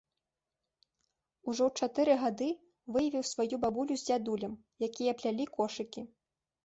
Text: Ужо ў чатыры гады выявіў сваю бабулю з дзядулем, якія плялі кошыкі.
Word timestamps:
Ужо 1.51 1.63
ў 1.65 1.71
чатыры 1.83 2.15
гады 2.23 2.49
выявіў 2.95 3.23
сваю 3.35 3.55
бабулю 3.67 3.93
з 4.01 4.09
дзядулем, 4.09 4.53
якія 4.89 5.13
плялі 5.21 5.45
кошыкі. 5.59 6.01